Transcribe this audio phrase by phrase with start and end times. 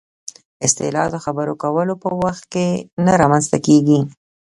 [0.65, 2.67] اصطلاح د خبرو کولو په وخت کې
[3.05, 3.99] نه رامنځته کېږي